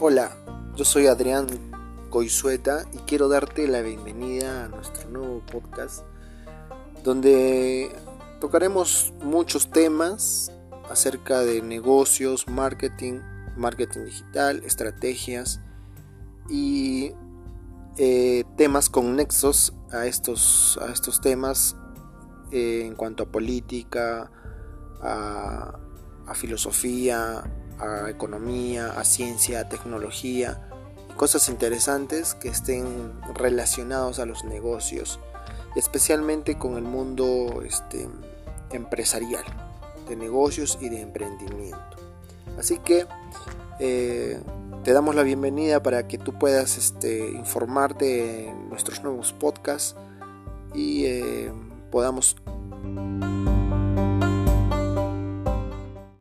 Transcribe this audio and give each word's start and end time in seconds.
Hola, 0.00 0.30
yo 0.76 0.84
soy 0.84 1.08
Adrián 1.08 1.48
Coizueta 2.08 2.84
y 2.92 2.98
quiero 2.98 3.28
darte 3.28 3.66
la 3.66 3.80
bienvenida 3.80 4.66
a 4.66 4.68
nuestro 4.68 5.10
nuevo 5.10 5.42
podcast 5.44 6.04
donde 7.02 7.90
tocaremos 8.40 9.12
muchos 9.24 9.72
temas 9.72 10.52
acerca 10.88 11.40
de 11.40 11.62
negocios, 11.62 12.46
marketing, 12.46 13.22
marketing 13.56 14.04
digital, 14.04 14.62
estrategias 14.64 15.60
y 16.48 17.10
eh, 17.96 18.44
temas 18.56 18.90
conexos 18.90 19.74
a 19.90 20.06
estos, 20.06 20.78
a 20.80 20.92
estos 20.92 21.20
temas 21.20 21.74
eh, 22.52 22.84
en 22.86 22.94
cuanto 22.94 23.24
a 23.24 23.32
política, 23.32 24.30
a, 25.02 25.76
a 26.24 26.34
filosofía, 26.34 27.42
a 27.78 28.10
economía, 28.10 28.92
a 28.98 29.04
ciencia, 29.04 29.60
a 29.60 29.68
tecnología, 29.68 30.68
cosas 31.16 31.48
interesantes 31.48 32.34
que 32.34 32.48
estén 32.48 33.12
relacionados 33.34 34.18
a 34.18 34.26
los 34.26 34.44
negocios, 34.44 35.18
especialmente 35.76 36.56
con 36.56 36.76
el 36.76 36.84
mundo 36.84 37.62
este, 37.64 38.08
empresarial, 38.70 39.44
de 40.08 40.16
negocios 40.16 40.78
y 40.80 40.88
de 40.88 41.00
emprendimiento. 41.00 41.96
Así 42.58 42.78
que 42.78 43.06
eh, 43.80 44.40
te 44.84 44.92
damos 44.92 45.14
la 45.14 45.22
bienvenida 45.22 45.82
para 45.82 46.08
que 46.08 46.18
tú 46.18 46.38
puedas 46.38 46.78
este, 46.78 47.30
informarte 47.30 48.48
en 48.48 48.68
nuestros 48.68 49.02
nuevos 49.02 49.32
podcasts 49.32 49.96
y 50.74 51.04
eh, 51.04 51.52
podamos 51.90 52.36